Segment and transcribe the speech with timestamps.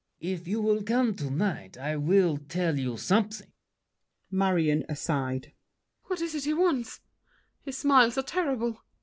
[0.19, 3.51] If you will come to night, I'll tell you something—
[4.31, 5.53] MARION (aside).
[6.05, 7.01] What is it he wants?
[7.61, 8.79] His smiles are terrible.